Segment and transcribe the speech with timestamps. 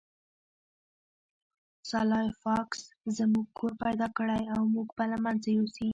[1.89, 2.81] سلای فاکس
[3.17, 5.87] زموږ کور پیدا کړی او موږ به له منځه یوسي